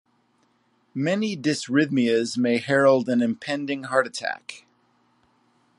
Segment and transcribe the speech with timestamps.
[0.95, 4.65] Many dysrhythmias may herald an impending heart attack.